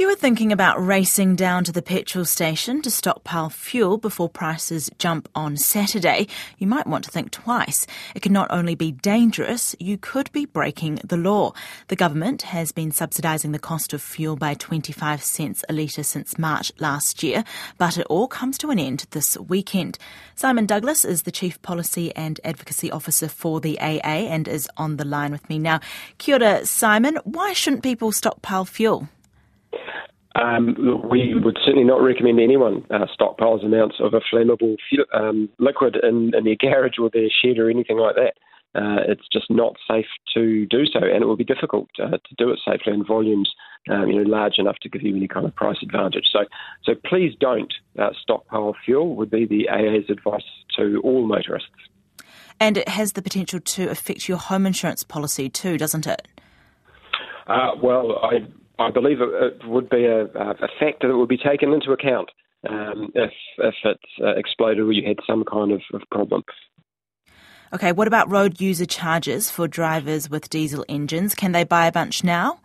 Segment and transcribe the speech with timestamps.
[0.00, 4.30] If you were thinking about racing down to the petrol station to stockpile fuel before
[4.30, 6.26] prices jump on Saturday,
[6.56, 7.86] you might want to think twice.
[8.14, 11.52] It can not only be dangerous, you could be breaking the law.
[11.88, 16.38] The government has been subsidising the cost of fuel by 25 cents a litre since
[16.38, 17.44] March last year,
[17.76, 19.98] but it all comes to an end this weekend.
[20.34, 24.96] Simon Douglas is the Chief Policy and Advocacy Officer for the AA and is on
[24.96, 25.78] the line with me now.
[26.16, 27.18] Kia ora, Simon.
[27.24, 29.06] Why shouldn't people stockpile fuel?
[30.36, 34.76] Um, we would certainly not recommend anyone uh, stockpiles amounts of a flammable
[35.12, 38.34] um, liquid in, in, their garage or their shed or anything like that.
[38.72, 42.34] Uh, it's just not safe to do so, and it will be difficult uh, to
[42.38, 43.52] do it safely in volumes
[43.88, 46.24] um, you know, large enough to give you any kind of price advantage.
[46.32, 46.40] So,
[46.84, 49.16] so please don't uh, stockpile fuel.
[49.16, 50.44] Would be the AA's advice
[50.76, 51.70] to all motorists.
[52.58, 56.28] And it has the potential to affect your home insurance policy too, doesn't it?
[57.46, 58.46] Uh, well, I
[58.80, 62.30] I believe it, it would be a, a, factor that would be taken into account
[62.68, 66.42] um, if if it uh, exploded or you had some kind of, of problem.
[67.72, 71.34] Okay, what about road user charges for drivers with diesel engines?
[71.34, 72.58] Can they buy a bunch now?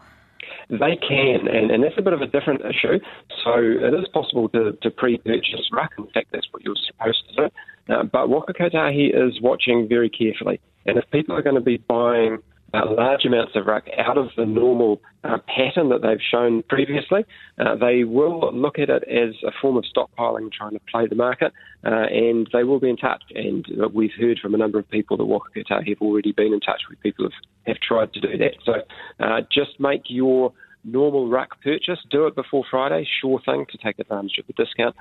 [0.69, 2.99] They can, and, and that's a bit of a different issue.
[3.43, 5.89] So it is possible to, to pre-purchase RUC.
[5.99, 7.93] In fact, that's what you're supposed to do.
[7.93, 10.59] Uh, but Waka Kotahi is watching very carefully.
[10.87, 12.39] And if people are going to be buying
[12.75, 17.25] uh, large amounts of RUC out of the normal uh, pattern that they've shown previously.
[17.57, 21.15] Uh, they will look at it as a form of stockpiling, trying to play the
[21.15, 21.53] market,
[21.85, 23.23] uh, and they will be in touch.
[23.33, 26.53] And uh, we've heard from a number of people that Waka Kotahi have already been
[26.53, 28.55] in touch with people who have, have tried to do that.
[28.65, 28.73] So
[29.19, 30.53] uh, just make your
[30.83, 34.95] normal RUC purchase, do it before Friday, sure thing to take advantage of the discount,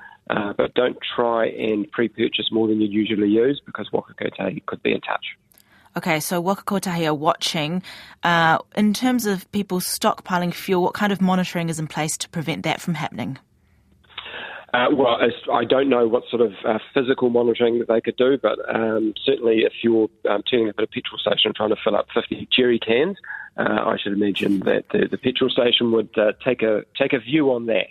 [0.57, 4.93] but don't try and pre-purchase more than you usually use because Waka Kotahi could be
[4.93, 5.25] in touch.
[5.97, 7.81] Okay, so Waka Kotahi are watching.
[8.21, 12.29] Uh, in terms of people stockpiling fuel, what kind of monitoring is in place to
[12.29, 13.37] prevent that from happening?
[14.73, 15.17] Uh, well,
[15.53, 19.13] I don't know what sort of uh, physical monitoring that they could do, but um,
[19.23, 22.49] certainly if you're um, turning up at a petrol station trying to fill up 50
[22.51, 23.15] jerry cans,
[23.55, 27.19] uh, I should imagine that the, the petrol station would uh, take a take a
[27.19, 27.87] view on that.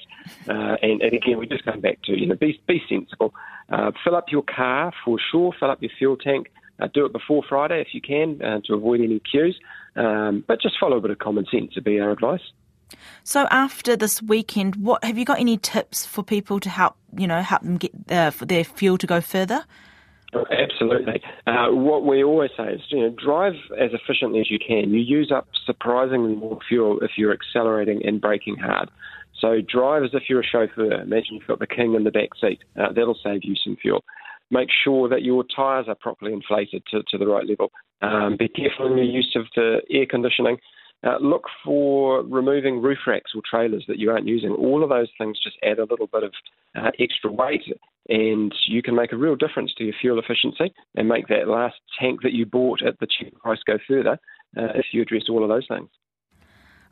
[0.47, 3.33] Uh, and, and, again, we just come back to you know be be sensible.
[3.71, 5.55] Uh, fill up your car for sure.
[5.59, 6.51] Fill up your fuel tank.
[6.81, 9.59] Uh, do it before Friday if you can uh, to avoid any queues.
[9.97, 12.41] Um, but just follow a bit of common sense would be our advice.
[13.23, 17.27] So after this weekend, what have you got any tips for people to help you
[17.27, 19.65] know help them get uh, their fuel to go further?
[20.35, 21.23] Oh, absolutely.
[21.47, 24.91] Uh, what we always say is, you know, drive as efficiently as you can.
[24.91, 28.91] You use up surprisingly more fuel if you're accelerating and braking hard.
[29.41, 31.03] So drive as if you're a chauffeur.
[31.03, 32.65] Imagine you've got the king in the back seat.
[32.77, 34.03] Uh, that'll save you some fuel
[34.51, 37.71] make sure that your tyres are properly inflated to, to the right level.
[38.03, 40.59] Um, be careful in your use of the air conditioning.
[41.05, 44.53] Uh, look for removing roof racks or trailers that you aren't using.
[44.53, 46.33] All of those things just add a little bit of
[46.75, 47.63] uh, extra weight,
[48.09, 51.77] and you can make a real difference to your fuel efficiency and make that last
[52.01, 54.19] tank that you bought at the cheap price go further
[54.57, 55.89] uh, if you address all of those things.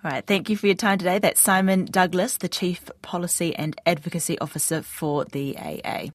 [0.04, 1.20] All right, thank you for your time today.
[1.20, 6.08] That's Simon Douglas, the Chief Policy and Advocacy Officer for the AA.